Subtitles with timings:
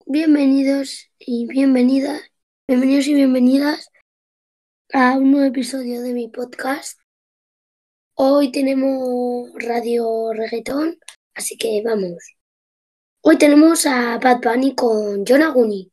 [0.00, 2.20] Bienvenidos y bienvenidas,
[2.68, 3.88] bienvenidos y bienvenidas
[4.92, 6.98] a un nuevo episodio de mi podcast.
[8.14, 10.98] Hoy tenemos radio reggaetón,
[11.34, 12.36] así que vamos.
[13.22, 15.90] Hoy tenemos a Bad Bunny con John Aguni.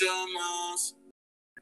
[0.00, 0.96] Más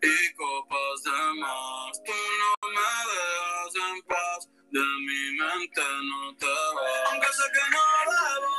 [0.00, 2.00] y copas de más.
[2.04, 7.10] Tú no me dejas en paz, de mi mente no te vas.
[7.10, 8.54] Aunque sé que no debo,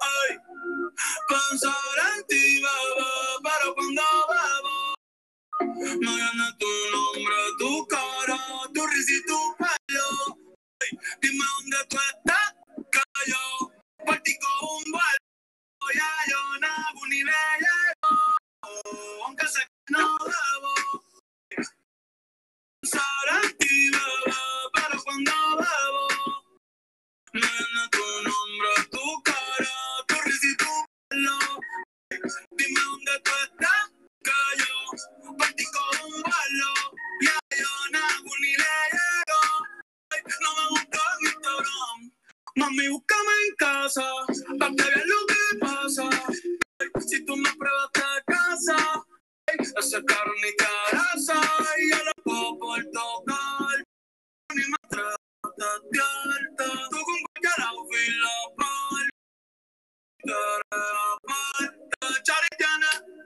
[0.00, 0.38] ay,
[1.28, 3.12] pensar en ti, bebé,
[3.44, 4.94] pero cuando bebo,
[5.76, 8.40] me viene tu nombre, tu cara,
[8.74, 10.38] tu risa y tu pelo.
[10.80, 12.54] Ay, dime dónde tú estás,
[12.90, 13.70] que yo
[14.06, 15.18] por ti cojo un vuelo.
[15.94, 17.22] Ya yo no ni
[32.52, 33.92] Dime dónde tú estás,
[35.38, 36.74] por ti cojo un vuelo.
[37.22, 38.00] Ya yo no
[38.40, 39.42] ni le llego.
[40.10, 42.12] Ay, No me gusta en Instagram.
[42.56, 44.06] Mami, búscame en casa,
[44.58, 46.10] para que veas lo que pasa.
[47.06, 48.76] Si tú me pruebas de casa,
[49.48, 50.02] ay, ese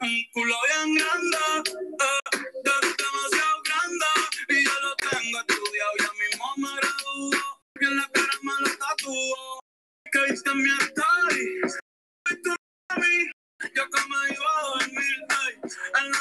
[0.04, 1.38] un culo bien grande,
[2.06, 4.06] eh, de- demasiado grande,
[4.50, 8.78] y yo lo tengo estudiado, ya mismo me gradúo, que en la cara me lo
[8.78, 9.60] tatúo,
[10.12, 11.46] que viste en mi story,
[12.30, 12.50] y tú
[12.90, 13.16] a mí,
[13.76, 15.54] yo que me iba a dormir, ey,
[16.00, 16.20] en la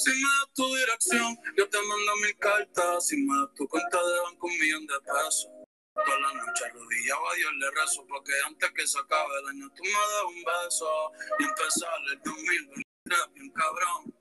[0.00, 3.06] Si me das tu dirección, yo te mando mil cartas.
[3.06, 5.50] Si me das tu cuenta de banco, un millón de pesos.
[5.92, 9.68] Toda la noche arrodillado a Dios le rezo, porque antes que se acabe el año
[9.76, 10.88] tú me das un beso.
[11.38, 14.14] Y empezar el 2023 bien cabrón.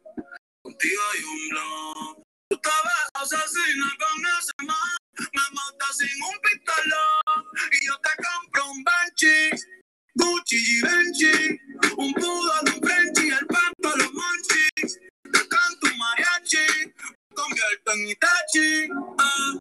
[0.64, 2.24] Contigo hay un blog.
[2.50, 4.98] Tú te ves asesina con ese man.
[5.16, 7.46] Me matas sin un pistolón.
[7.72, 9.64] Y yo te compro un Benchi,
[10.16, 11.70] Gucci y.
[11.96, 12.69] Un poodle,
[18.00, 18.88] en Itachi.
[19.18, 19.52] Ah,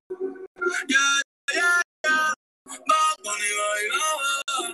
[0.88, 1.20] yeah,
[1.54, 2.32] yeah, yeah.
[2.88, 4.32] Bad Bunny, bailaba.
[4.54, 4.70] Ah.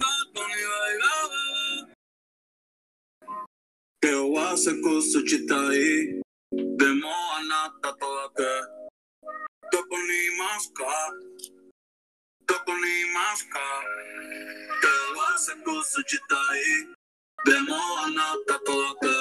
[0.00, 1.42] Bad Bunny, bailaba.
[1.58, 1.94] Ah.
[4.02, 6.20] Teo hace cosas chitai.
[6.20, 6.24] Ah,
[6.78, 7.36] Demo eh?
[7.38, 8.52] anata toda que.
[9.72, 10.94] Toco ni masca.
[12.46, 13.66] Toco ni masca.
[14.82, 16.64] Teo hace cosas chitai.
[17.46, 18.04] Demo eh?
[18.04, 19.16] anata toda que.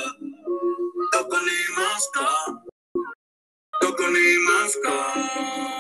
[1.12, 2.33] Toco ni masca
[4.04, 5.73] con y.